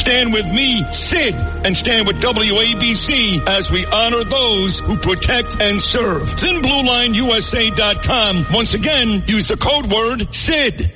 Stand 0.00 0.32
with 0.32 0.48
me, 0.48 0.80
Sid, 0.90 1.34
and 1.34 1.76
stand 1.76 2.06
with 2.06 2.22
WABC 2.22 3.46
as 3.46 3.70
we 3.70 3.84
honor 3.84 4.24
those 4.24 4.80
who 4.80 4.96
protect 4.96 5.60
and 5.60 5.78
serve. 5.80 6.22
ThinBlueLineUSA.com. 6.22 8.46
Once 8.50 8.72
again, 8.72 9.22
use 9.26 9.44
the 9.44 9.58
code 9.58 9.92
word 9.92 10.34
SID. 10.34 10.90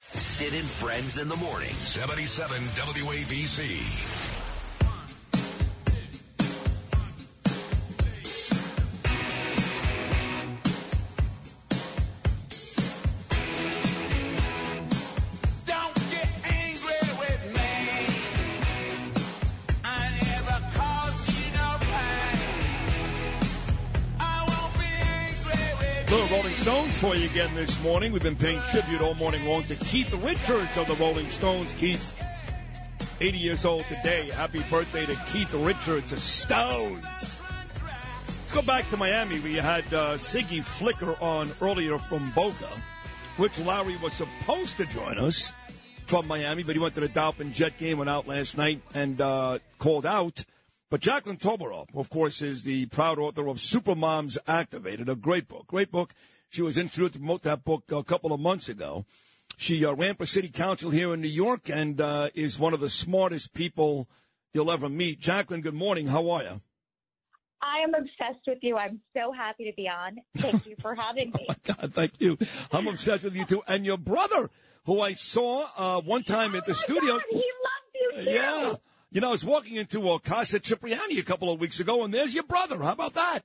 Sid 0.00 0.54
and 0.54 0.70
Friends 0.70 1.18
in 1.18 1.28
the 1.28 1.36
morning. 1.36 1.76
77 1.78 2.62
WABC. 2.62 4.27
Rolling 26.30 26.54
Stones 26.56 27.00
for 27.00 27.14
you 27.14 27.24
again 27.24 27.54
this 27.54 27.82
morning. 27.82 28.12
We've 28.12 28.22
been 28.22 28.36
paying 28.36 28.60
tribute 28.70 29.00
all 29.00 29.14
morning 29.14 29.46
long 29.46 29.62
to 29.62 29.74
Keith 29.76 30.12
Richards 30.22 30.76
of 30.76 30.86
the 30.86 30.94
Rolling 31.02 31.26
Stones. 31.30 31.72
Keith, 31.72 32.22
80 33.18 33.38
years 33.38 33.64
old 33.64 33.84
today. 33.84 34.28
Happy 34.28 34.62
birthday 34.68 35.06
to 35.06 35.14
Keith 35.32 35.54
Richards 35.54 36.12
of 36.12 36.20
Stones. 36.20 37.40
Let's 37.40 38.52
go 38.52 38.60
back 38.60 38.90
to 38.90 38.98
Miami. 38.98 39.40
We 39.40 39.54
had 39.54 39.84
uh, 39.94 40.18
Siggy 40.18 40.62
Flicker 40.62 41.16
on 41.22 41.50
earlier 41.62 41.98
from 41.98 42.30
Boca, 42.32 42.68
which 43.38 43.58
Larry 43.60 43.96
was 43.96 44.12
supposed 44.12 44.76
to 44.76 44.84
join 44.86 45.16
us 45.16 45.54
from 46.04 46.26
Miami, 46.26 46.62
but 46.62 46.76
he 46.76 46.80
went 46.80 46.94
to 46.96 47.00
the 47.00 47.08
Dolphin 47.08 47.54
Jet 47.54 47.78
game, 47.78 47.96
went 47.98 48.10
out 48.10 48.28
last 48.28 48.58
night 48.58 48.82
and 48.92 49.18
uh, 49.18 49.60
called 49.78 50.04
out. 50.04 50.44
But 50.90 51.00
Jacqueline 51.00 51.36
Toboroff, 51.36 51.88
of 51.94 52.08
course, 52.08 52.40
is 52.40 52.62
the 52.62 52.86
proud 52.86 53.18
author 53.18 53.46
of 53.48 53.58
Supermoms 53.58 54.38
Activated, 54.46 55.08
a 55.08 55.14
great 55.16 55.46
book. 55.46 55.66
Great 55.66 55.90
book. 55.90 56.14
She 56.48 56.62
was 56.62 56.78
introduced 56.78 57.12
to 57.12 57.18
promote 57.18 57.42
that 57.42 57.62
book 57.62 57.84
a 57.92 58.02
couple 58.02 58.32
of 58.32 58.40
months 58.40 58.70
ago. 58.70 59.04
She 59.58 59.84
uh, 59.84 59.92
ran 59.92 60.14
for 60.14 60.24
city 60.24 60.48
council 60.48 60.90
here 60.90 61.12
in 61.12 61.20
New 61.20 61.28
York 61.28 61.68
and 61.68 62.00
uh, 62.00 62.30
is 62.34 62.58
one 62.58 62.72
of 62.72 62.80
the 62.80 62.88
smartest 62.88 63.52
people 63.52 64.08
you'll 64.54 64.70
ever 64.72 64.88
meet. 64.88 65.20
Jacqueline, 65.20 65.60
good 65.60 65.74
morning. 65.74 66.06
How 66.06 66.30
are 66.30 66.42
you? 66.42 66.60
I 67.60 67.80
am 67.82 67.92
obsessed 67.92 68.46
with 68.46 68.58
you. 68.62 68.76
I'm 68.76 69.00
so 69.14 69.32
happy 69.32 69.64
to 69.64 69.72
be 69.76 69.88
on. 69.88 70.16
Thank 70.36 70.64
you 70.64 70.76
for 70.80 70.94
having 70.94 71.30
me. 71.34 71.46
oh 71.50 71.54
my 71.66 71.74
God, 71.74 71.92
thank 71.92 72.12
you. 72.18 72.38
I'm 72.72 72.86
obsessed 72.86 73.24
with 73.24 73.34
you 73.34 73.44
too. 73.44 73.62
And 73.66 73.84
your 73.84 73.98
brother, 73.98 74.48
who 74.86 75.02
I 75.02 75.12
saw 75.14 75.66
uh, 75.76 76.00
one 76.00 76.22
time 76.22 76.54
at 76.54 76.64
the 76.64 76.70
Oh 76.70 76.74
studio. 76.74 77.12
God, 77.14 77.22
he 77.30 77.36
loves 77.36 77.44
you 77.94 78.24
too. 78.24 78.30
Yeah. 78.30 78.74
You 79.10 79.20
know, 79.22 79.28
I 79.28 79.32
was 79.32 79.44
walking 79.44 79.76
into 79.76 80.08
uh, 80.10 80.18
Casa 80.18 80.60
Cipriani 80.60 81.18
a 81.18 81.22
couple 81.22 81.50
of 81.52 81.58
weeks 81.60 81.80
ago, 81.80 82.04
and 82.04 82.12
there's 82.12 82.34
your 82.34 82.42
brother. 82.44 82.78
How 82.82 82.92
about 82.92 83.14
that? 83.14 83.40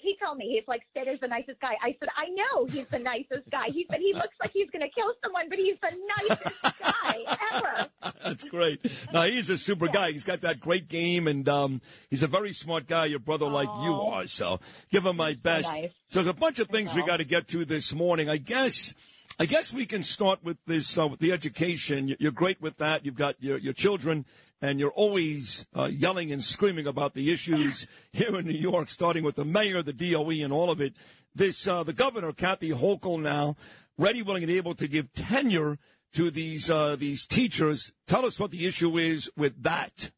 He 0.00 0.16
told 0.24 0.38
me 0.38 0.46
he's 0.54 0.66
like 0.68 0.82
is 0.94 1.20
the 1.20 1.26
nicest 1.26 1.60
guy. 1.60 1.74
I 1.82 1.94
said 1.98 2.08
I 2.16 2.28
know 2.30 2.64
he's 2.66 2.86
the 2.86 3.00
nicest 3.00 3.50
guy. 3.50 3.66
He 3.74 3.84
said 3.90 3.98
he 4.00 4.14
looks 4.14 4.34
like 4.40 4.52
he's 4.54 4.70
going 4.70 4.80
to 4.80 4.88
kill 4.94 5.12
someone, 5.22 5.48
but 5.50 5.58
he's 5.58 5.74
the 5.82 5.90
nicest 6.28 6.62
guy 6.80 7.36
ever. 7.52 7.88
That's 8.24 8.44
great. 8.44 8.80
Now 9.12 9.24
he's 9.24 9.50
a 9.50 9.58
super 9.58 9.88
guy. 9.88 10.12
He's 10.12 10.22
got 10.24 10.40
that 10.42 10.60
great 10.60 10.88
game, 10.88 11.26
and 11.26 11.46
um, 11.48 11.82
he's 12.10 12.22
a 12.22 12.26
very 12.28 12.52
smart 12.54 12.86
guy, 12.86 13.06
your 13.06 13.18
brother, 13.18 13.46
like 13.46 13.68
you 13.68 13.92
are. 13.92 14.26
So 14.28 14.60
give 14.90 15.04
him 15.04 15.16
my 15.16 15.34
best. 15.34 15.68
nice. 15.70 15.90
So 16.08 16.20
there's 16.22 16.28
a 16.28 16.32
bunch 16.38 16.58
of 16.60 16.68
things 16.68 16.94
we 16.94 17.04
got 17.04 17.18
to 17.18 17.24
get 17.24 17.48
to 17.48 17.64
this 17.66 17.92
morning. 17.94 18.30
I 18.30 18.38
guess. 18.38 18.94
I 19.40 19.46
guess 19.46 19.72
we 19.74 19.84
can 19.86 20.02
start 20.02 20.42
with 20.42 20.56
this 20.66 20.96
uh, 20.96 21.06
with 21.06 21.20
the 21.20 21.32
education. 21.32 22.08
You- 22.08 22.16
You're 22.18 22.32
great 22.32 22.60
with 22.62 22.78
that. 22.78 23.04
You've 23.04 23.14
got 23.16 23.34
your 23.40 23.58
your 23.58 23.72
children, 23.74 24.24
and 24.60 24.80
you're 24.80 24.90
always 24.90 25.66
uh, 25.76 25.84
yelling 25.84 26.32
and 26.32 26.42
screaming 26.42 26.86
about 26.86 27.14
the 27.14 27.32
issues 27.32 27.86
here 28.12 28.36
in 28.36 28.46
New 28.46 28.52
York, 28.52 28.88
starting 28.88 29.24
with 29.24 29.36
the 29.36 29.44
mayor, 29.44 29.82
the 29.82 29.92
DOE, 29.92 30.42
and 30.42 30.52
all 30.52 30.70
of 30.70 30.80
it. 30.80 30.94
This 31.34 31.68
uh, 31.68 31.84
the 31.84 31.92
governor, 31.92 32.32
Kathy 32.32 32.70
Hochul, 32.70 33.20
now 33.20 33.56
ready, 33.96 34.22
willing, 34.22 34.42
and 34.42 34.52
able 34.52 34.74
to 34.74 34.88
give 34.88 35.12
tenure 35.14 35.78
to 36.14 36.30
these 36.30 36.70
uh, 36.70 36.96
these 36.96 37.26
teachers. 37.26 37.92
Tell 38.06 38.24
us 38.24 38.40
what 38.40 38.50
the 38.50 38.66
issue 38.66 38.98
is 38.98 39.30
with 39.36 39.62
that. 39.62 40.10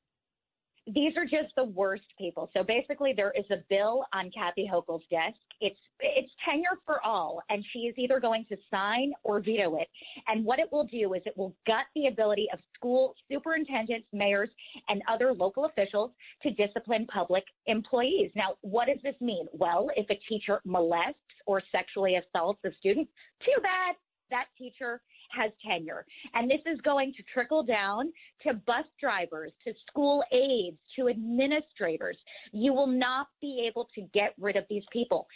These 0.87 1.17
are 1.17 1.25
just 1.25 1.55
the 1.57 1.65
worst 1.65 2.05
people. 2.19 2.51
So 2.57 2.65
basically, 2.65 3.13
there 3.15 3.33
is 3.37 3.45
a 3.51 3.63
bill 3.69 4.05
on 4.13 4.31
Kathy 4.31 4.69
Hochul's 4.73 5.05
desk. 5.11 5.37
It's 5.61 5.79
it's 6.01 6.33
tenure 6.45 6.79
for 6.87 7.05
all, 7.05 7.43
and 7.51 7.65
she 7.73 7.81
is 7.81 7.95
either 7.99 8.21
going 8.21 8.47
to 8.49 8.57
sign 8.71 9.13
or 9.23 9.41
veto 9.41 9.77
it. 9.77 9.89
And 10.29 10.45
what 10.45 10.59
it 10.59 10.71
will 10.73 10.85
do 10.85 11.15
is 11.15 11.23
it 11.27 11.37
will 11.37 11.55
gut 11.67 11.85
the 11.95 12.07
ability 12.07 12.49
of 12.53 12.59
school 12.75 13.15
superintendents, 13.31 14.07
mayors, 14.13 14.49
and 14.89 15.03
other 15.11 15.35
local 15.35 15.67
officials 15.67 16.13
to 16.43 16.51
discipline 16.53 17.07
public 17.07 17.45
employees. 17.67 18.31
Now, 18.35 18.55
what 18.63 18.87
does 18.87 19.03
this 19.03 19.17
mean? 19.21 19.47
Well, 19.53 19.91
if 19.97 20.09
a 20.09 20.19
teacher 20.29 20.61
molests 20.65 21.21
or 21.47 21.63
sexually 21.71 22.17
assaults 22.17 22.61
a 22.65 22.71
student, 22.79 23.09
too 23.45 23.61
bad. 23.63 23.97
That 24.31 24.47
teacher 24.57 25.01
has 25.31 25.51
tenure. 25.65 26.05
And 26.35 26.51
this 26.51 26.61
is 26.67 26.81
going 26.81 27.13
to 27.17 27.23
trickle 27.33 27.63
down 27.63 28.13
to 28.47 28.55
bus 28.55 28.85
drivers, 29.01 29.53
to 29.67 29.73
school 29.89 30.23
aides, 30.33 30.79
to 30.97 31.09
administrators. 31.09 32.17
You 32.53 32.73
will 32.73 32.87
not 32.87 33.29
be 33.41 33.67
able 33.69 33.89
to 33.95 34.03
get 34.13 34.35
rid 34.39 34.57
of 34.57 34.65
these 34.69 34.85
people. 34.93 35.27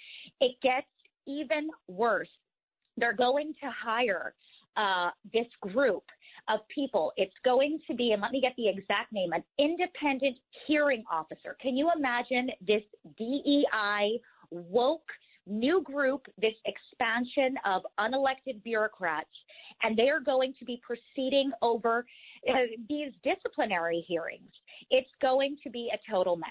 It 0.41 0.56
gets 0.62 0.87
even 1.27 1.69
worse. 1.88 2.28
They're 2.97 3.12
going 3.12 3.54
to 3.62 3.71
hire 3.71 4.34
uh, 4.77 5.10
this 5.33 5.47
group 5.60 6.04
of 6.49 6.60
people. 6.75 7.12
It's 7.16 7.34
going 7.44 7.78
to 7.88 7.94
be, 7.94 8.12
and 8.12 8.21
let 8.21 8.33
me 8.33 8.41
get 8.41 8.54
the 8.56 8.69
exact 8.69 9.12
name, 9.12 9.33
an 9.33 9.43
independent 9.59 10.37
hearing 10.66 11.04
officer. 11.10 11.56
Can 11.60 11.77
you 11.77 11.91
imagine 11.97 12.50
this 12.66 12.83
DEI 13.16 14.21
woke 14.50 15.06
new 15.47 15.82
group, 15.82 16.27
this 16.38 16.55
expansion 16.65 17.56
of 17.65 17.82
unelected 17.99 18.62
bureaucrats, 18.62 19.28
and 19.82 19.97
they 19.97 20.09
are 20.09 20.21
going 20.21 20.55
to 20.59 20.65
be 20.65 20.81
proceeding 20.82 21.50
over 21.62 22.06
uh, 22.49 22.53
these 22.88 23.12
disciplinary 23.22 24.04
hearings. 24.09 24.50
It's 24.91 25.10
going 25.21 25.56
to 25.65 25.71
be 25.71 25.91
a 25.93 26.10
total 26.10 26.37
mess. 26.37 26.49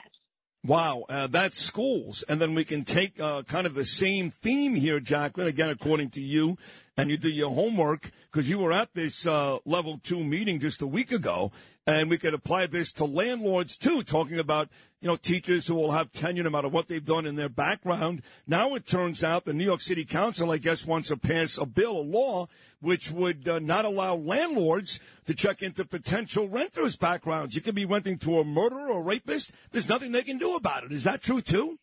Wow, 0.65 1.03
uh, 1.09 1.27
that's 1.27 1.59
schools. 1.59 2.23
And 2.29 2.39
then 2.39 2.55
we 2.55 2.63
can 2.63 2.85
take 2.85 3.19
uh, 3.19 3.43
kind 3.43 3.67
of 3.67 3.73
the 3.73 3.83
same 3.83 4.31
theme 4.31 4.75
here, 4.75 5.01
Jacqueline, 5.01 5.47
again, 5.47 5.69
according 5.69 6.11
to 6.11 6.21
you, 6.21 6.57
and 6.97 7.09
you 7.09 7.17
do 7.17 7.29
your 7.29 7.51
homework 7.51 8.11
because 8.31 8.49
you 8.49 8.59
were 8.59 8.71
at 8.71 8.93
this 8.93 9.25
uh, 9.25 9.57
level 9.65 9.99
two 10.03 10.23
meeting 10.23 10.59
just 10.59 10.81
a 10.81 10.87
week 10.87 11.11
ago. 11.11 11.51
And 11.85 12.09
we 12.09 12.17
could 12.17 12.33
apply 12.33 12.67
this 12.67 12.93
to 12.93 13.05
landlords 13.05 13.77
too, 13.77 14.03
talking 14.03 14.39
about, 14.39 14.69
you 15.01 15.07
know, 15.09 15.17
teachers 15.17 15.67
who 15.67 15.75
will 15.75 15.91
have 15.91 16.13
tenure 16.13 16.43
no 16.43 16.49
matter 16.49 16.69
what 16.69 16.87
they've 16.87 17.03
done 17.03 17.25
in 17.25 17.35
their 17.35 17.49
background. 17.49 18.21
Now 18.47 18.75
it 18.75 18.85
turns 18.85 19.21
out 19.21 19.43
the 19.43 19.51
New 19.51 19.65
York 19.65 19.81
City 19.81 20.05
Council, 20.05 20.51
I 20.51 20.59
guess, 20.59 20.85
wants 20.85 21.09
to 21.09 21.17
pass 21.17 21.57
a 21.57 21.65
bill, 21.65 21.97
a 21.97 22.01
law, 22.01 22.47
which 22.79 23.11
would 23.11 23.49
uh, 23.49 23.59
not 23.59 23.83
allow 23.83 24.15
landlords 24.15 25.01
to 25.25 25.33
check 25.33 25.61
into 25.61 25.83
potential 25.83 26.47
renters' 26.47 26.95
backgrounds. 26.95 27.53
You 27.53 27.61
could 27.61 27.75
be 27.75 27.85
renting 27.85 28.17
to 28.19 28.39
a 28.39 28.45
murderer 28.45 28.89
or 28.89 29.03
rapist. 29.03 29.51
There's 29.71 29.89
nothing 29.89 30.13
they 30.13 30.23
can 30.23 30.37
do 30.37 30.55
about 30.55 30.85
it. 30.85 30.93
Is 30.93 31.03
that 31.03 31.21
true 31.21 31.41
too? 31.41 31.79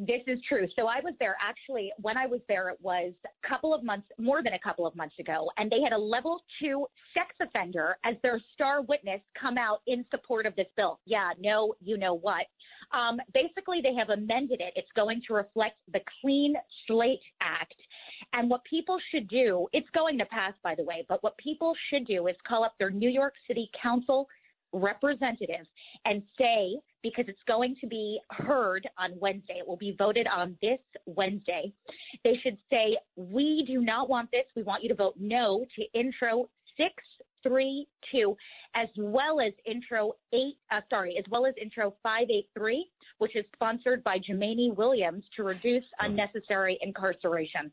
This 0.00 0.22
is 0.28 0.38
true. 0.48 0.68
So 0.76 0.86
I 0.86 1.00
was 1.02 1.14
there 1.18 1.36
actually 1.42 1.90
when 2.00 2.16
I 2.16 2.24
was 2.26 2.40
there, 2.46 2.68
it 2.68 2.78
was 2.80 3.12
a 3.26 3.48
couple 3.48 3.74
of 3.74 3.82
months, 3.82 4.06
more 4.16 4.44
than 4.44 4.52
a 4.52 4.58
couple 4.60 4.86
of 4.86 4.94
months 4.94 5.16
ago, 5.18 5.50
and 5.56 5.68
they 5.68 5.80
had 5.82 5.92
a 5.92 5.98
level 5.98 6.40
two 6.62 6.86
sex 7.14 7.34
offender 7.40 7.96
as 8.04 8.14
their 8.22 8.40
star 8.54 8.82
witness 8.82 9.20
come 9.40 9.58
out 9.58 9.80
in 9.88 10.04
support 10.12 10.46
of 10.46 10.54
this 10.54 10.68
bill. 10.76 11.00
Yeah, 11.04 11.30
no, 11.40 11.74
you 11.80 11.98
know 11.98 12.14
what. 12.14 12.46
Um, 12.92 13.18
basically, 13.34 13.80
they 13.82 13.92
have 13.94 14.10
amended 14.10 14.60
it. 14.60 14.72
It's 14.76 14.88
going 14.94 15.20
to 15.26 15.34
reflect 15.34 15.76
the 15.92 16.00
Clean 16.20 16.54
Slate 16.86 17.18
Act. 17.40 17.74
And 18.32 18.48
what 18.48 18.62
people 18.64 18.98
should 19.10 19.26
do, 19.26 19.66
it's 19.72 19.88
going 19.94 20.16
to 20.18 20.26
pass, 20.26 20.52
by 20.62 20.76
the 20.76 20.84
way, 20.84 21.04
but 21.08 21.22
what 21.24 21.36
people 21.38 21.74
should 21.90 22.06
do 22.06 22.28
is 22.28 22.36
call 22.46 22.62
up 22.62 22.74
their 22.78 22.90
New 22.90 23.10
York 23.10 23.34
City 23.48 23.68
Council 23.82 24.28
representative 24.72 25.66
and 26.04 26.22
say, 26.38 26.78
because 27.02 27.26
it's 27.28 27.38
going 27.46 27.76
to 27.80 27.86
be 27.86 28.18
heard 28.30 28.88
on 28.98 29.12
Wednesday, 29.20 29.54
it 29.58 29.66
will 29.66 29.76
be 29.76 29.94
voted 29.98 30.26
on 30.26 30.56
this 30.60 30.78
Wednesday. 31.06 31.72
They 32.24 32.34
should 32.42 32.58
say, 32.70 32.96
We 33.16 33.64
do 33.66 33.80
not 33.80 34.08
want 34.08 34.30
this. 34.30 34.44
We 34.56 34.62
want 34.62 34.82
you 34.82 34.88
to 34.88 34.94
vote 34.94 35.14
no 35.18 35.64
to 35.76 35.98
intro 35.98 36.48
632, 36.76 38.36
as 38.74 38.88
well 38.96 39.40
as 39.40 39.52
intro 39.66 40.12
8, 40.32 40.40
uh, 40.70 40.80
sorry, 40.90 41.16
as 41.18 41.24
well 41.30 41.46
as 41.46 41.54
intro 41.60 41.94
583, 42.02 42.86
which 43.18 43.36
is 43.36 43.44
sponsored 43.54 44.02
by 44.04 44.18
Jumaane 44.18 44.76
Williams 44.76 45.24
to 45.36 45.44
reduce 45.44 45.84
unnecessary 46.00 46.78
incarceration. 46.82 47.72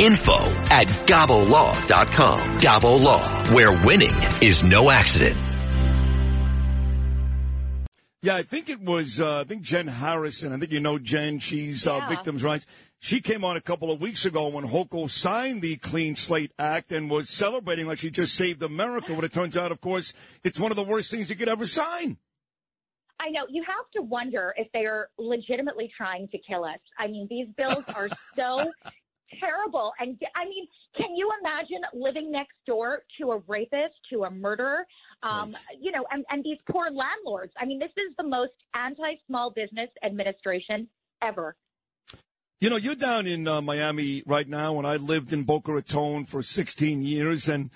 info 0.00 0.34
at 0.70 0.86
gabolaw.com. 1.06 2.40
Gabo 2.58 3.00
Law, 3.02 3.44
where 3.54 3.72
winning 3.86 4.14
is 4.42 4.62
no 4.64 4.90
accident. 4.90 5.36
Yeah, 8.22 8.34
I 8.36 8.42
think 8.42 8.68
it 8.68 8.80
was, 8.80 9.20
uh, 9.20 9.40
I 9.40 9.44
think 9.44 9.62
Jen 9.62 9.86
Harrison. 9.86 10.52
I 10.52 10.58
think 10.58 10.72
you 10.72 10.80
know 10.80 10.98
Jen. 10.98 11.38
She's 11.38 11.86
uh, 11.86 11.96
Yeah. 11.98 12.08
victims' 12.08 12.42
rights. 12.42 12.66
She 12.98 13.20
came 13.20 13.44
on 13.44 13.56
a 13.56 13.60
couple 13.60 13.90
of 13.92 14.00
weeks 14.00 14.24
ago 14.24 14.48
when 14.48 14.64
Hochul 14.66 15.08
signed 15.08 15.62
the 15.62 15.76
Clean 15.76 16.16
Slate 16.16 16.50
Act 16.58 16.90
and 16.90 17.08
was 17.08 17.28
celebrating 17.28 17.86
like 17.86 17.98
she 17.98 18.10
just 18.10 18.34
saved 18.34 18.62
America. 18.62 19.14
When 19.14 19.24
it 19.24 19.32
turns 19.32 19.56
out, 19.56 19.70
of 19.70 19.80
course, 19.80 20.12
it's 20.42 20.58
one 20.58 20.72
of 20.72 20.76
the 20.76 20.82
worst 20.82 21.10
things 21.10 21.30
you 21.30 21.36
could 21.36 21.48
ever 21.48 21.66
sign. 21.66 22.16
I 23.20 23.30
know 23.30 23.42
you 23.48 23.62
have 23.64 23.88
to 23.94 24.02
wonder 24.02 24.52
if 24.56 24.72
they 24.72 24.86
are 24.86 25.08
legitimately 25.18 25.92
trying 25.96 26.26
to 26.28 26.38
kill 26.38 26.64
us. 26.64 26.80
I 26.98 27.06
mean, 27.06 27.28
these 27.30 27.46
bills 27.56 27.84
are 27.94 28.08
so 28.34 28.72
terrible. 29.40 29.92
And 30.00 30.20
I 30.34 30.44
mean, 30.44 30.66
can 30.96 31.14
you 31.14 31.30
imagine 31.40 31.78
living 31.94 32.30
next 32.30 32.54
door 32.66 33.02
to 33.20 33.32
a 33.32 33.42
rapist, 33.46 33.94
to 34.12 34.24
a 34.24 34.30
murderer? 34.30 34.86
Um, 35.22 35.56
you 35.80 35.92
know, 35.92 36.04
and, 36.10 36.24
and 36.30 36.44
these 36.44 36.58
poor 36.70 36.90
landlords. 36.90 37.52
I 37.58 37.64
mean, 37.64 37.78
this 37.78 37.90
is 37.96 38.14
the 38.16 38.26
most 38.26 38.52
anti-small 38.74 39.50
business 39.50 39.90
administration 40.04 40.88
ever. 41.22 41.56
You 42.60 42.70
know, 42.70 42.76
you're 42.76 42.94
down 42.94 43.26
in 43.26 43.46
uh, 43.46 43.60
Miami 43.60 44.22
right 44.26 44.48
now, 44.48 44.78
and 44.78 44.86
I 44.86 44.96
lived 44.96 45.32
in 45.32 45.44
Boca 45.44 45.72
Raton 45.72 46.24
for 46.24 46.42
16 46.42 47.02
years, 47.02 47.48
and 47.50 47.70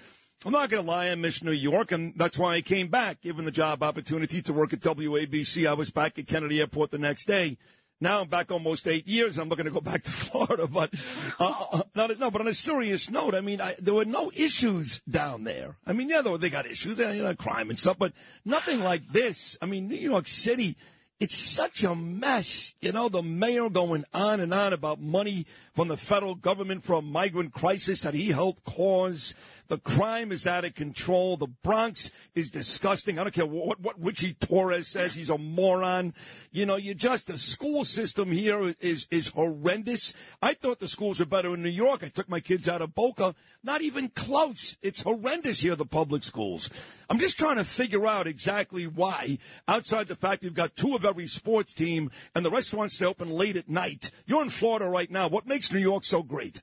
I'm 0.44 0.52
not 0.52 0.70
going 0.70 0.82
to 0.82 0.90
lie, 0.90 1.10
I 1.10 1.14
miss 1.16 1.42
New 1.42 1.52
York, 1.52 1.92
and 1.92 2.14
that's 2.16 2.38
why 2.38 2.54
I 2.54 2.62
came 2.62 2.88
back. 2.88 3.20
Given 3.20 3.44
the 3.44 3.50
job 3.50 3.82
opportunity 3.82 4.40
to 4.40 4.54
work 4.54 4.72
at 4.72 4.80
WABC, 4.80 5.68
I 5.68 5.74
was 5.74 5.90
back 5.90 6.18
at 6.18 6.26
Kennedy 6.26 6.60
Airport 6.60 6.92
the 6.92 6.98
next 6.98 7.26
day. 7.26 7.58
Now 8.00 8.22
I'm 8.22 8.28
back 8.28 8.50
almost 8.50 8.88
eight 8.88 9.06
years. 9.06 9.36
I'm 9.36 9.48
not 9.48 9.58
going 9.58 9.66
to 9.66 9.72
go 9.72 9.80
back 9.92 10.02
to 10.04 10.10
Florida, 10.10 10.66
but 10.66 10.90
uh, 11.38 11.52
uh, 11.72 11.82
not, 11.94 12.18
no. 12.18 12.30
But 12.30 12.40
on 12.40 12.48
a 12.48 12.54
serious 12.54 13.10
note, 13.10 13.34
I 13.34 13.40
mean, 13.40 13.60
I, 13.60 13.74
there 13.78 13.94
were 13.94 14.04
no 14.06 14.30
issues 14.34 15.00
down 15.08 15.44
there. 15.44 15.76
I 15.86 15.92
mean, 15.92 16.08
yeah, 16.08 16.22
they 16.22 16.50
got 16.50 16.66
issues, 16.66 16.98
you 16.98 17.22
know, 17.22 17.34
crime 17.34 17.68
and 17.68 17.78
stuff, 17.78 17.98
but 17.98 18.12
nothing 18.44 18.80
like 18.80 19.12
this. 19.12 19.58
I 19.60 19.66
mean, 19.66 19.88
New 19.88 19.96
York 19.96 20.28
City. 20.28 20.76
It's 21.18 21.36
such 21.36 21.84
a 21.84 21.94
mess. 21.94 22.72
You 22.80 22.92
know, 22.92 23.10
the 23.10 23.22
mayor 23.22 23.68
going 23.68 24.06
on 24.14 24.40
and 24.40 24.54
on 24.54 24.72
about 24.72 25.02
money 25.02 25.44
from 25.80 25.88
the 25.88 25.96
federal 25.96 26.34
government 26.34 26.84
for 26.84 26.96
a 26.96 27.00
migrant 27.00 27.54
crisis 27.54 28.02
that 28.02 28.12
he 28.12 28.32
helped 28.32 28.64
cause. 28.64 29.32
The 29.68 29.78
crime 29.78 30.30
is 30.30 30.46
out 30.46 30.66
of 30.66 30.74
control. 30.74 31.38
The 31.38 31.46
Bronx 31.46 32.10
is 32.34 32.50
disgusting. 32.50 33.18
I 33.18 33.22
don't 33.22 33.32
care 33.32 33.46
what, 33.46 33.80
what 33.80 33.94
Richie 33.98 34.34
Torres 34.34 34.88
says. 34.88 35.14
He's 35.14 35.30
a 35.30 35.38
moron. 35.38 36.12
You 36.50 36.66
know, 36.66 36.74
you 36.74 36.92
just, 36.92 37.28
the 37.28 37.38
school 37.38 37.84
system 37.84 38.32
here 38.32 38.74
is, 38.80 39.06
is 39.12 39.28
horrendous. 39.28 40.12
I 40.42 40.52
thought 40.54 40.80
the 40.80 40.88
schools 40.88 41.20
were 41.20 41.24
better 41.24 41.54
in 41.54 41.62
New 41.62 41.70
York. 41.70 42.02
I 42.02 42.08
took 42.08 42.28
my 42.28 42.40
kids 42.40 42.68
out 42.68 42.82
of 42.82 42.94
Boca. 42.96 43.36
Not 43.62 43.80
even 43.80 44.08
close. 44.08 44.76
It's 44.82 45.02
horrendous 45.02 45.60
here, 45.60 45.76
the 45.76 45.86
public 45.86 46.24
schools. 46.24 46.68
I'm 47.08 47.18
just 47.18 47.38
trying 47.38 47.56
to 47.56 47.64
figure 47.64 48.06
out 48.06 48.26
exactly 48.26 48.86
why, 48.86 49.38
outside 49.68 50.06
the 50.06 50.16
fact 50.16 50.42
you've 50.42 50.54
got 50.54 50.76
two 50.76 50.94
of 50.94 51.04
every 51.04 51.26
sports 51.26 51.72
team 51.72 52.10
and 52.34 52.44
the 52.44 52.50
restaurants 52.50 52.96
stay 52.96 53.04
open 53.04 53.30
late 53.30 53.56
at 53.56 53.68
night. 53.68 54.10
You're 54.26 54.42
in 54.42 54.50
Florida 54.50 54.86
right 54.86 55.10
now. 55.10 55.28
What 55.28 55.46
makes 55.46 55.69
New 55.72 55.78
York 55.78 56.04
so 56.04 56.22
great? 56.22 56.62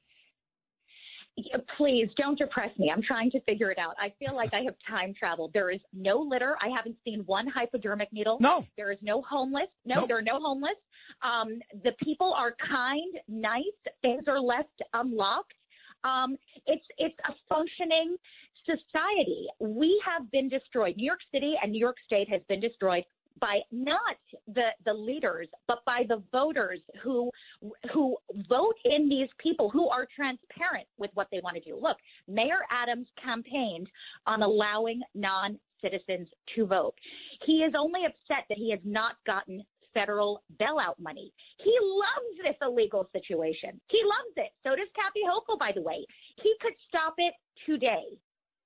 Please 1.78 2.10
don't 2.18 2.38
depress 2.38 2.72
me. 2.80 2.92
I'm 2.92 3.04
trying 3.04 3.30
to 3.32 3.40
figure 3.42 3.70
it 3.70 3.78
out. 3.78 3.94
I 4.02 4.12
feel 4.18 4.36
like 4.36 4.56
I 4.56 4.62
have 4.62 4.74
time 4.90 5.14
traveled. 5.18 5.52
There 5.54 5.70
is 5.70 5.80
no 5.94 6.18
litter. 6.18 6.58
I 6.64 6.70
haven't 6.76 6.96
seen 7.06 7.20
one 7.28 7.46
hypodermic 7.48 8.12
needle. 8.12 8.38
No. 8.42 8.66
There 8.76 8.92
is 8.92 8.98
no 9.04 9.22
homeless. 9.22 9.68
No, 9.86 9.96
Nope. 9.98 10.08
there 10.08 10.18
are 10.18 10.22
no 10.24 10.40
homeless. 10.42 10.78
Um, 11.22 11.60
the 11.84 11.92
people 12.04 12.34
are 12.36 12.56
kind, 12.68 13.20
nice. 13.28 13.62
Things 14.02 14.24
are 14.28 14.40
left 14.40 14.82
unlocked. 14.96 15.54
Um, 16.04 16.38
it's 16.66 16.86
it's 16.98 17.16
a 17.30 17.34
functioning 17.48 18.16
society. 18.66 19.48
We 19.60 20.02
have 20.06 20.30
been 20.32 20.50
destroyed. 20.50 20.96
New 20.98 21.06
York 21.06 21.20
City 21.32 21.54
and 21.62 21.72
New 21.72 21.80
York 21.80 21.98
State 22.06 22.30
has 22.30 22.42
been 22.50 22.60
destroyed 22.60 23.04
by 23.40 23.60
not 23.72 24.18
the 24.48 24.70
the 24.86 24.94
leaders, 24.94 25.48
but 25.68 25.84
by 25.86 26.04
the 26.08 26.22
voters 26.32 26.80
who 27.04 27.32
who 27.94 28.18
vote 28.50 28.76
in 28.86 29.10
these 29.10 29.30
people 29.38 29.70
who 29.70 29.90
are 29.90 30.08
transparent 30.16 30.88
with 30.98 31.12
what 31.14 31.28
they 31.32 31.40
want 31.44 31.56
to 31.56 31.62
do. 31.62 31.78
Look, 31.82 31.98
Mayor 32.28 32.62
Adams 32.72 33.08
campaigned 33.22 33.90
on 34.26 34.44
allowing 34.44 35.02
non-citizens 35.16 36.28
to 36.56 36.66
vote. 36.66 36.96
He 37.46 37.64
is 37.64 37.74
only 37.78 38.06
upset 38.06 38.46
that 38.50 38.58
he 38.58 38.72
has 38.72 38.80
not 38.84 39.16
gotten 39.26 39.64
federal 39.94 40.44
bailout 40.62 41.00
money. 41.00 41.34
He 41.64 41.76
loves 41.82 42.38
this 42.44 42.56
illegal 42.62 43.10
situation. 43.12 43.82
He 43.88 44.02
loves 44.04 44.34
it. 44.36 44.52
So 44.64 44.76
does 44.76 44.88
Kathy 44.96 45.26
Hochul, 45.26 45.58
by 45.58 45.72
the 45.74 45.82
way. 45.82 46.06
He 46.44 46.54
could 46.62 46.74
stop 46.88 47.16
it 47.18 47.34
today. 47.66 48.06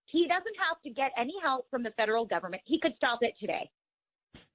He 0.07 0.27
doesn't 0.27 0.57
have 0.67 0.81
to 0.83 0.89
get 0.89 1.11
any 1.17 1.35
help 1.41 1.69
from 1.71 1.83
the 1.83 1.91
federal 1.91 2.25
government. 2.25 2.61
He 2.65 2.79
could 2.79 2.93
stop 2.97 3.19
it 3.21 3.33
today. 3.39 3.69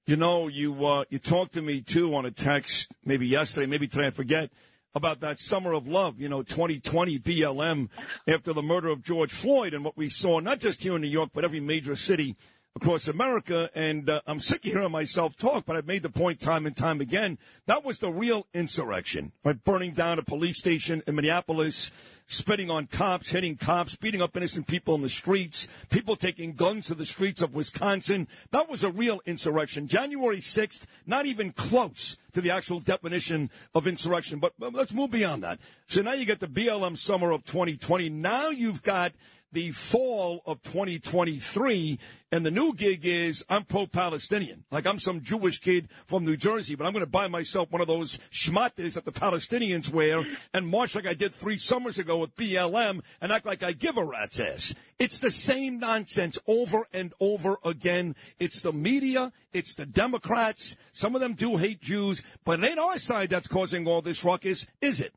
You 0.08 0.14
know, 0.14 0.47
you 0.47 0.87
uh, 0.87 1.03
you 1.11 1.19
talked 1.19 1.55
to 1.55 1.62
me 1.62 1.81
too 1.81 2.14
on 2.14 2.26
a 2.26 2.31
text, 2.31 2.94
maybe 3.05 3.26
yesterday, 3.26 3.67
maybe 3.67 3.88
today, 3.88 4.06
I 4.06 4.11
forget, 4.11 4.53
about 4.94 5.19
that 5.23 5.41
summer 5.41 5.73
of 5.73 5.88
love. 5.88 6.20
You 6.20 6.29
know, 6.29 6.44
2020 6.44 7.19
BLM 7.19 7.88
after 8.29 8.53
the 8.53 8.62
murder 8.62 8.87
of 8.87 9.03
George 9.03 9.32
Floyd 9.32 9.75
and 9.75 9.85
what 9.85 9.97
we 9.97 10.08
saw, 10.08 10.38
not 10.38 10.61
just 10.61 10.81
here 10.81 10.94
in 10.94 11.03
New 11.03 11.08
York, 11.08 11.31
but 11.35 11.44
every 11.44 11.58
major 11.58 11.97
city 11.97 12.37
across 12.76 13.08
America. 13.08 13.70
And 13.75 14.08
uh, 14.08 14.20
I'm 14.27 14.39
sick 14.39 14.65
of 14.67 14.72
hearing 14.72 14.93
myself 14.93 15.36
talk, 15.36 15.65
but 15.67 15.74
I've 15.74 15.86
made 15.86 16.03
the 16.03 16.10
point 16.10 16.41
time 16.41 16.67
and 16.67 16.77
time 16.77 17.01
again. 17.01 17.39
That 17.67 17.84
was 17.84 17.98
the 17.98 18.12
real 18.12 18.46
insurrection, 18.55 19.32
right? 19.43 19.62
Burning 19.65 19.93
down 19.93 20.19
a 20.19 20.22
police 20.22 20.58
station 20.58 21.03
in 21.06 21.17
Minneapolis, 21.17 21.91
spitting 22.29 22.70
on 22.70 22.86
cops, 22.86 23.31
hitting 23.31 23.56
cops, 23.56 23.96
beating 23.96 24.20
up 24.20 24.36
innocent 24.36 24.67
people 24.67 24.94
in 24.94 25.03
the 25.03 25.08
streets, 25.08 25.69
people 25.91 26.17
taking 26.17 26.53
guns 26.53 26.86
to 26.86 26.94
the 26.94 27.06
streets 27.06 27.41
of 27.41 27.55
Wisconsin. 27.55 28.29
That 28.51 28.69
was 28.69 28.84
a 28.84 28.91
real 28.91 29.20
insurrection. 29.24 29.89
January 29.89 30.41
6th, 30.41 30.84
not 31.06 31.27
even 31.27 31.53
close 31.53 32.19
to 32.34 32.43
the 32.43 32.51
actual 32.51 32.81
definition 32.81 33.51
of 33.74 33.86
insurrection. 33.86 34.39
But, 34.39 34.53
but 34.58 34.74
let's 34.74 34.93
move 34.93 35.10
beyond 35.10 35.43
that. 35.44 35.58
So 35.86 36.03
now 36.03 36.12
you 36.12 36.27
get 36.27 36.41
the 36.41 36.46
BLM 36.46 36.98
summer 36.98 37.31
of 37.31 37.44
2020. 37.46 38.10
Now 38.10 38.51
you've 38.51 38.82
got 38.82 39.12
the 39.53 39.70
fall 39.72 40.43
of 40.44 40.62
2023, 40.62 41.98
and 42.32 42.44
the 42.44 42.50
new 42.50 42.74
gig 42.74 43.00
is 43.05 43.44
I'm 43.48 43.65
pro-Palestinian. 43.65 44.65
Like 44.70 44.86
I'm 44.86 44.98
some 44.98 45.22
Jewish 45.22 45.58
kid 45.58 45.88
from 46.06 46.24
New 46.24 46.36
Jersey, 46.36 46.74
but 46.74 46.86
I'm 46.86 46.93
going 46.93 47.05
to 47.05 47.10
buy 47.10 47.29
myself 47.29 47.70
one 47.70 47.81
of 47.81 47.86
those 47.86 48.19
schmatters 48.31 48.94
that 48.94 49.05
the 49.05 49.12
Palestinians 49.12 49.91
wear 49.91 50.24
and 50.53 50.67
march 50.67 50.94
like 50.94 51.06
I 51.06 51.15
did 51.15 51.34
three 51.34 51.58
summers 51.58 51.98
ago 51.98 52.19
with 52.19 52.36
BLM 52.36 53.00
and 53.20 53.32
act 53.32 53.46
like 53.46 53.62
I 53.62 53.72
give 53.72 53.96
a 53.96 54.05
rat's 54.05 54.41
ass. 54.41 54.74
It's 54.98 55.19
the 55.19 55.31
same 55.31 55.79
nonsense 55.79 56.38
over 56.46 56.86
and 56.93 57.12
over 57.20 57.58
again. 57.65 58.17
It's 58.38 58.60
the 58.60 58.72
media. 58.72 59.32
It's 59.53 59.74
the 59.74 59.86
Democrats. 59.86 60.76
Some 60.93 61.15
of 61.15 61.20
them 61.20 61.34
do 61.34 61.56
hate 61.56 61.81
Jews, 61.81 62.22
but 62.44 62.60
it 62.60 62.70
ain't 62.70 62.79
our 62.79 62.98
side 62.98 63.31
that's 63.31 63.48
causing 63.48 63.86
all 63.86 64.03
this 64.03 64.24
ruckus, 64.24 64.67
is 64.81 65.00
it? 65.00 65.15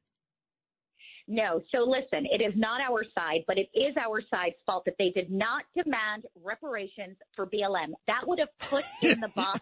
No. 1.30 1.62
So 1.72 1.84
listen, 1.84 2.26
it 2.26 2.42
is 2.42 2.54
not 2.56 2.82
our 2.82 3.04
side, 3.14 3.42
but 3.46 3.60
it 3.60 3.70
is 3.76 3.96
our 3.98 4.20
side's 4.32 4.56
fault 4.66 4.84
that 4.86 4.96
they 4.98 5.12
did 5.12 5.30
not 5.30 5.62
demand 5.78 6.26
reparations 6.44 7.18
for 7.36 7.46
BLM. 7.46 7.94
That 8.08 8.28
would 8.28 8.40
have 8.40 8.50
put 8.68 8.84
in 9.04 9.20
the 9.20 9.28
box 9.36 9.62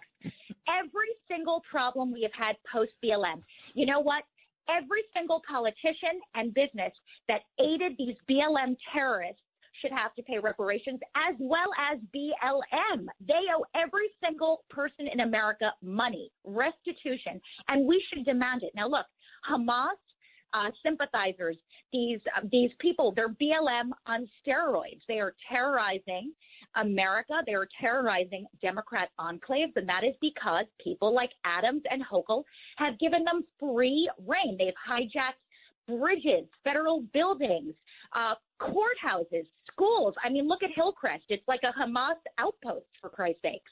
every 0.67 1.11
single 1.29 1.61
problem 1.69 2.13
we 2.13 2.21
have 2.23 2.31
had 2.33 2.55
post 2.71 2.91
BLM. 3.03 3.43
You 3.73 3.85
know 3.85 3.99
what? 3.99 4.23
Every 4.69 5.03
single 5.13 5.41
politician 5.47 6.21
and 6.35 6.53
business 6.53 6.93
that 7.27 7.41
aided 7.59 7.97
these 7.97 8.15
BLM 8.29 8.77
terrorists 8.93 9.41
should 9.81 9.91
have 9.91 10.15
to 10.15 10.23
pay 10.23 10.39
reparations 10.39 11.01
as 11.15 11.35
well 11.37 11.69
as 11.91 11.99
BLM. 12.15 13.07
They 13.27 13.43
owe 13.53 13.65
every 13.75 14.07
single 14.23 14.63
person 14.69 15.07
in 15.11 15.19
America 15.19 15.71
money, 15.83 16.31
restitution, 16.45 17.41
and 17.67 17.85
we 17.85 18.01
should 18.07 18.25
demand 18.25 18.63
it. 18.63 18.71
Now 18.73 18.87
look, 18.87 19.05
Hamas 19.49 19.99
uh, 20.53 20.69
sympathizers, 20.83 21.57
these 21.91 22.19
uh, 22.35 22.41
these 22.51 22.71
people, 22.79 23.13
they're 23.15 23.29
BLM 23.29 23.91
on 24.05 24.27
steroids. 24.45 25.01
They 25.07 25.19
are 25.19 25.35
terrorizing 25.49 26.33
America. 26.75 27.41
They 27.45 27.53
are 27.53 27.67
terrorizing 27.79 28.45
Democrat 28.61 29.09
enclaves, 29.19 29.75
and 29.75 29.87
that 29.87 30.03
is 30.03 30.15
because 30.21 30.65
people 30.83 31.13
like 31.13 31.31
Adams 31.45 31.83
and 31.89 32.03
Hochul 32.03 32.43
have 32.77 32.99
given 32.99 33.23
them 33.23 33.43
free 33.59 34.09
reign. 34.25 34.57
They've 34.57 34.73
hijacked 34.87 35.41
bridges, 35.87 36.47
federal 36.63 37.01
buildings, 37.13 37.73
uh, 38.13 38.35
courthouses, 38.61 39.47
schools. 39.71 40.13
I 40.23 40.29
mean, 40.29 40.47
look 40.47 40.63
at 40.63 40.69
Hillcrest. 40.75 41.23
It's 41.29 41.47
like 41.47 41.61
a 41.63 41.73
Hamas 41.79 42.15
outpost, 42.37 42.85
for 42.99 43.09
Christ's 43.09 43.41
sakes. 43.41 43.71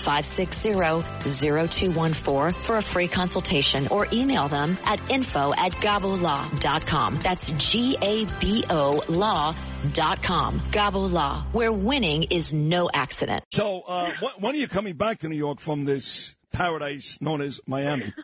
800-560-0214 0.01 2.55
for 2.55 2.77
a 2.77 2.81
free 2.81 3.07
consultation 3.07 3.87
or 3.87 4.07
email 4.11 4.47
them 4.47 4.77
at 4.85 5.09
info 5.09 5.53
at 5.53 5.71
gabolaw.com. 5.73 7.19
That's 7.19 7.49
G-A-B-O 7.51 9.03
law.com. 9.09 10.59
Gabo 10.71 11.11
Law, 11.11 11.45
where 11.51 11.71
winning 11.71 12.23
is 12.31 12.53
no 12.53 12.89
accident. 12.93 13.43
So 13.51 13.81
uh, 13.87 14.11
wh- 14.21 14.41
when 14.41 14.55
are 14.55 14.59
you 14.59 14.67
coming 14.67 14.95
back 14.95 15.19
to 15.19 15.29
New 15.29 15.35
York 15.35 15.59
from 15.59 15.85
this 15.85 16.35
paradise 16.51 17.19
known 17.21 17.41
as 17.41 17.61
Miami? 17.65 18.13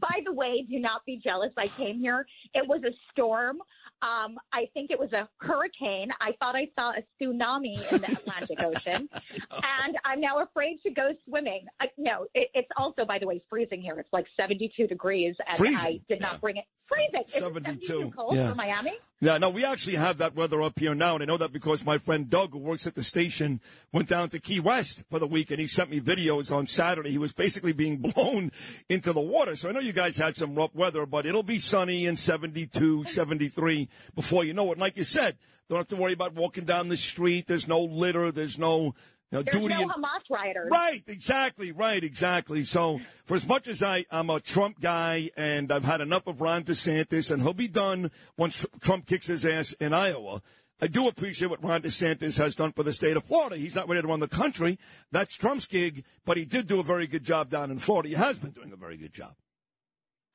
By 0.00 0.20
the 0.24 0.32
way, 0.32 0.66
do 0.68 0.80
not 0.80 1.04
be 1.06 1.20
jealous. 1.22 1.52
I 1.56 1.68
came 1.68 2.00
here. 2.00 2.26
It 2.54 2.66
was 2.66 2.82
a 2.82 2.90
storm. 3.12 3.58
Um, 4.06 4.36
I 4.52 4.66
think 4.72 4.90
it 4.92 4.98
was 5.00 5.12
a 5.12 5.28
hurricane. 5.38 6.10
I 6.20 6.32
thought 6.38 6.54
I 6.54 6.68
saw 6.78 6.92
a 6.92 7.02
tsunami 7.20 7.74
in 7.92 8.00
the 8.00 8.12
Atlantic 8.12 8.62
Ocean, 8.62 9.08
and 9.50 9.96
I'm 10.04 10.20
now 10.20 10.38
afraid 10.40 10.78
to 10.84 10.90
go 10.90 11.10
swimming. 11.28 11.66
I, 11.80 11.86
no, 11.98 12.26
it, 12.34 12.48
it's 12.54 12.68
also, 12.76 13.04
by 13.04 13.18
the 13.18 13.26
way, 13.26 13.42
freezing 13.50 13.82
here. 13.82 13.98
It's 13.98 14.12
like 14.12 14.26
72 14.36 14.86
degrees, 14.86 15.34
and 15.48 15.58
Freezing? 15.58 15.78
I 15.78 16.00
did 16.08 16.20
not 16.20 16.34
Yeah. 16.34 16.38
bring 16.38 16.56
it. 16.58 16.64
Freezing. 16.84 17.24
72. 17.26 17.86
72 17.86 18.12
cold 18.16 18.36
Yeah. 18.36 18.50
for 18.50 18.54
Miami? 18.54 18.92
Yeah, 19.18 19.38
no, 19.38 19.48
we 19.50 19.64
actually 19.64 19.96
have 19.96 20.18
that 20.18 20.34
weather 20.36 20.62
up 20.62 20.78
here 20.78 20.94
now, 20.94 21.14
and 21.14 21.22
I 21.22 21.26
know 21.26 21.38
that 21.38 21.50
because 21.52 21.84
my 21.84 21.96
friend 21.98 22.28
Doug, 22.30 22.52
who 22.52 22.58
works 22.58 22.86
at 22.86 22.94
the 22.94 23.02
station, 23.02 23.60
went 23.90 24.08
down 24.10 24.28
to 24.28 24.38
Key 24.38 24.60
West 24.60 25.02
for 25.10 25.18
the 25.18 25.26
week, 25.26 25.50
and 25.50 25.58
he 25.58 25.66
sent 25.66 25.90
me 25.90 26.00
videos 26.00 26.54
on 26.54 26.66
Saturday. 26.66 27.10
He 27.10 27.18
was 27.18 27.32
basically 27.32 27.72
being 27.72 27.96
blown 28.14 28.52
into 28.88 29.12
the 29.14 29.20
water. 29.20 29.56
So 29.56 29.68
I 29.68 29.72
know 29.72 29.80
you 29.80 29.94
guys 29.94 30.18
had 30.18 30.36
some 30.36 30.54
rough 30.54 30.74
weather, 30.74 31.06
but 31.06 31.24
it'll 31.26 31.42
be 31.42 31.58
sunny 31.58 32.06
and 32.06 32.18
72, 32.18 33.04
73 33.06 33.88
before 34.14 34.44
you 34.44 34.52
know 34.52 34.72
it. 34.72 34.78
Like 34.78 34.96
you 34.96 35.04
said, 35.04 35.36
don't 35.68 35.78
have 35.78 35.88
to 35.88 35.96
worry 35.96 36.12
about 36.12 36.34
walking 36.34 36.64
down 36.64 36.88
the 36.88 36.96
street. 36.96 37.46
There's 37.46 37.68
no 37.68 37.80
litter. 37.80 38.30
There's 38.30 38.58
no 38.58 38.94
you 39.32 39.38
know, 39.38 39.42
There's 39.42 39.56
duty. 39.56 39.74
no 39.74 39.88
Hamas 39.88 40.30
rioters. 40.30 40.68
Right, 40.70 41.02
exactly, 41.08 41.72
right, 41.72 42.02
exactly. 42.02 42.62
So, 42.64 43.00
for 43.24 43.34
as 43.34 43.46
much 43.46 43.66
as 43.66 43.82
I, 43.82 44.04
I'm 44.08 44.30
a 44.30 44.38
Trump 44.38 44.80
guy 44.80 45.30
and 45.36 45.72
I've 45.72 45.84
had 45.84 46.00
enough 46.00 46.28
of 46.28 46.40
Ron 46.40 46.62
DeSantis, 46.62 47.32
and 47.32 47.42
he'll 47.42 47.52
be 47.52 47.66
done 47.66 48.12
once 48.36 48.64
Trump 48.80 49.06
kicks 49.06 49.26
his 49.26 49.44
ass 49.44 49.72
in 49.72 49.92
Iowa. 49.92 50.42
I 50.80 50.86
do 50.86 51.08
appreciate 51.08 51.48
what 51.48 51.64
Ron 51.64 51.82
DeSantis 51.82 52.38
has 52.38 52.54
done 52.54 52.70
for 52.72 52.84
the 52.84 52.92
state 52.92 53.16
of 53.16 53.24
Florida. 53.24 53.56
He's 53.56 53.74
not 53.74 53.88
ready 53.88 54.02
to 54.02 54.08
run 54.08 54.20
the 54.20 54.28
country. 54.28 54.78
That's 55.10 55.34
Trump's 55.34 55.66
gig, 55.66 56.04
but 56.24 56.36
he 56.36 56.44
did 56.44 56.68
do 56.68 56.78
a 56.78 56.84
very 56.84 57.08
good 57.08 57.24
job 57.24 57.50
down 57.50 57.70
in 57.72 57.78
Florida. 57.78 58.10
He 58.10 58.14
has 58.14 58.38
been 58.38 58.50
doing 58.50 58.72
a 58.72 58.76
very 58.76 58.96
good 58.96 59.12
job. 59.12 59.34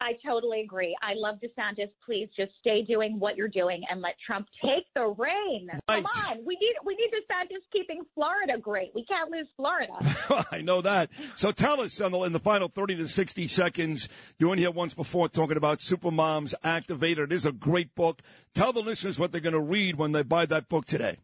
I 0.02 0.14
totally 0.26 0.62
agree. 0.62 0.98
I 1.04 1.14
love 1.16 1.36
DeSantis. 1.36 1.90
Please 2.04 2.28
just 2.36 2.52
stay 2.60 2.82
doing 2.82 3.20
what 3.20 3.38
you're 3.38 3.48
doing 3.48 3.84
and 3.90 4.02
let 4.02 4.16
Trump 4.26 4.48
take 4.62 4.86
the 4.96 5.06
reign. 5.06 5.70
Right. 5.88 6.04
Come 6.04 6.06
on, 6.28 6.38
we 6.44 6.58
need 6.60 6.74
we 6.84 6.96
need 6.96 7.12
DeSantis 7.12 7.62
keeping 7.72 8.02
Florida 8.16 8.58
great. 8.60 8.92
We 8.96 9.06
can't 9.06 9.30
lose 9.30 9.48
Florida. 9.56 9.94
I 10.52 10.62
know 10.62 10.82
that. 10.82 11.12
So 11.36 11.52
tell 11.52 11.80
us 11.80 12.02
in 12.02 12.12
the, 12.12 12.20
in 12.24 12.34
the 12.34 12.40
final 12.40 12.68
30 12.68 12.98
to 12.98 13.08
60 13.08 13.48
seconds, 13.48 14.10
you 14.40 14.48
were 14.48 14.54
in 14.54 14.60
here 14.60 14.72
once 14.72 14.96
before 14.96 15.30
talking 15.30 15.58
about 15.58 15.80
Supermoms 15.80 16.56
Activator. 16.66 17.26
It 17.26 17.32
is 17.32 17.46
a 17.46 17.52
great 17.52 17.94
book. 17.94 18.22
Tell 18.56 18.74
the 18.74 18.82
listeners 18.82 19.20
what 19.20 19.32
they're 19.32 19.40
going 19.40 19.54
to 19.54 19.62
read 19.62 19.98
when 19.98 20.14
they 20.14 20.24
buy 20.24 20.48
that 20.48 20.68
book 20.68 20.86
today. 20.86 21.20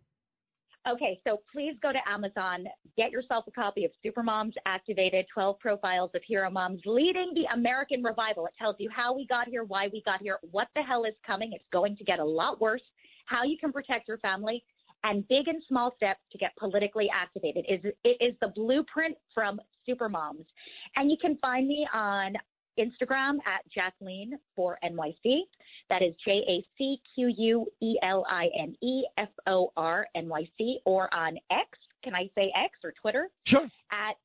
Okay, 0.90 1.20
so 1.26 1.42
please 1.52 1.74
go 1.82 1.92
to 1.92 2.00
Amazon, 2.08 2.66
get 2.96 3.12
yourself 3.12 3.44
a 3.46 3.52
copy 3.52 3.84
of 3.84 3.92
Supermoms 4.06 4.54
Activated 4.66 5.26
12 5.34 5.60
Profiles 5.60 6.12
of 6.16 6.22
Hero 6.26 6.50
Moms 6.50 6.80
Leading 6.86 7.34
the 7.34 7.44
American 7.54 8.02
Revival. 8.02 8.46
It 8.46 8.54
tells 8.58 8.78
you 8.80 8.90
how 8.96 9.14
we 9.14 9.28
got 9.28 9.50
here, 9.50 9.66
why 9.66 9.90
we 9.92 10.02
got 10.06 10.22
here, 10.22 10.40
what 10.52 10.70
the 10.76 10.82
hell 10.82 11.04
is 11.04 11.14
coming. 11.26 11.52
It's 11.52 11.66
going 11.74 11.98
to 11.98 12.06
get 12.06 12.20
a 12.20 12.24
lot 12.24 12.62
worse, 12.62 12.82
how 13.26 13.44
you 13.44 13.58
can 13.58 13.74
protect 13.74 14.08
your 14.08 14.18
family, 14.20 14.64
and 15.04 15.28
big 15.28 15.50
and 15.50 15.62
small 15.68 15.94
steps 15.98 16.22
to 16.32 16.38
get 16.38 16.56
politically 16.58 17.10
activated. 17.14 17.66
It 17.68 17.86
is 17.86 17.94
It 18.06 18.18
is 18.22 18.36
the 18.40 18.54
blueprint 18.56 19.18
from 19.34 19.60
Supermoms. 19.88 20.46
And 20.96 21.12
you 21.12 21.18
can 21.20 21.38
find 21.42 21.68
me 21.68 21.86
on 21.94 22.34
Instagram 22.78 23.38
at 23.46 23.62
Jacqueline 23.74 24.34
for 24.56 24.78
NYC. 24.84 25.42
That 25.90 26.02
is 26.02 26.14
J 26.26 26.44
A 26.48 26.66
C 26.78 27.02
Q 27.16 27.34
U 27.38 27.68
E 27.82 27.96
L 28.04 28.26
I 28.30 28.50
N 28.60 28.76
E 28.82 29.04
F 29.18 29.30
O 29.48 29.72
R 29.76 30.08
N 30.16 30.30
Y 30.30 30.50
C, 30.58 30.80
or 30.86 31.14
on 31.14 31.38
X. 31.52 31.70
Can 32.04 32.16
I 32.16 32.30
say 32.36 32.52
X 32.56 32.78
or 32.84 32.94
Twitter? 33.02 33.30
Sure. 33.46 33.70
At 33.92 34.16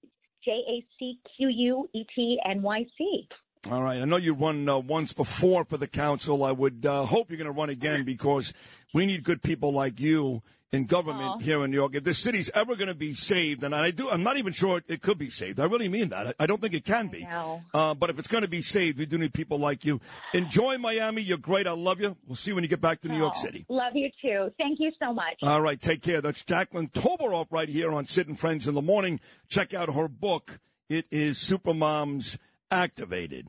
J 0.44 0.50
A 0.50 0.87
C 0.99 1.18
Q 1.37 1.49
U 1.49 1.88
E 1.92 2.04
T 2.14 2.38
N 2.44 2.62
Y 2.62 2.85
C. 2.99 3.28
All 3.71 3.82
right. 3.82 4.00
I 4.00 4.04
know 4.04 4.16
you 4.16 4.35
run 4.35 4.68
uh, 4.68 4.78
once 4.78 5.12
before 5.12 5.64
for 5.64 5.76
the 5.76 5.87
council. 5.87 6.42
I 6.42 6.50
would 6.50 6.85
uh, 6.85 7.04
hope 7.04 7.30
you're 7.30 7.38
going 7.38 7.52
to 7.52 7.56
run 7.56 7.71
again 7.71 8.04
because 8.04 8.52
we 8.92 9.06
need 9.06 9.23
good 9.23 9.40
people 9.40 9.73
like 9.73 10.00
you 10.00 10.42
in 10.73 10.87
government 10.87 11.29
Aw. 11.29 11.38
here 11.38 11.62
in 11.64 11.71
New 11.71 11.76
York. 11.76 11.95
If 11.95 12.05
this 12.05 12.19
city's 12.19 12.50
ever 12.55 12.76
going 12.76 12.88
to 12.88 12.95
be 12.95 13.12
saved, 13.14 13.62
and 13.62 13.75
I 13.75 13.91
do, 13.91 14.09
I'm 14.09 14.23
not 14.23 14.38
even 14.38 14.52
sure 14.55 14.81
it 14.88 15.02
could 15.02 15.19
be 15.19 15.29
saved. 15.29 15.61
I 15.61 15.67
really 15.67 15.88
mean 15.88 16.09
that. 16.09 16.29
I, 16.29 16.35
I 16.41 16.47
don't 16.47 16.61
think 16.61 16.73
it 16.75 16.85
can 16.85 17.09
be. 17.09 17.26
Uh, 17.75 17.95
but 17.95 18.09
if 18.11 18.19
it's 18.19 18.29
going 18.29 18.43
to 18.43 18.49
be 18.49 18.62
saved, 18.62 18.99
we 18.99 19.05
do 19.07 19.19
need 19.19 19.35
people 19.35 19.59
like 19.59 19.85
you. 19.85 20.00
Enjoy 20.33 20.79
Miami. 20.79 21.21
You're 21.23 21.37
great. 21.38 21.67
I 21.67 21.73
love 21.73 22.00
you. 22.00 22.17
We'll 22.26 22.37
see 22.37 22.50
you 22.52 22.55
when 22.55 22.64
you 22.64 22.69
get 22.69 22.81
back 22.81 23.02
to 23.02 23.09
New 23.09 23.19
York 23.19 23.35
Oh, 23.37 23.43
City. 23.43 23.67
Love 23.69 23.93
you 23.95 24.09
too. 24.23 24.50
Thank 24.59 24.81
you 24.81 24.91
so 24.99 25.12
much. 25.12 25.35
All 25.43 25.61
right, 25.61 25.81
take 25.81 26.02
care. 26.02 26.21
That's 26.23 26.43
Jacqueline 26.45 26.88
Toboroff 26.88 27.47
right 27.50 27.69
here 27.69 27.93
on 27.93 28.07
Sid 28.07 28.29
and 28.29 28.38
Friends 28.38 28.67
in 28.67 28.75
the 28.75 28.83
Morning. 28.83 29.21
Check 29.49 29.75
out 29.75 29.95
her 29.95 30.09
book. 30.09 30.59
It 30.88 31.05
is 31.11 31.37
Supermoms 31.38 32.38
Activated. 32.71 33.49